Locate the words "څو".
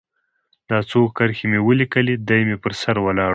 0.89-0.99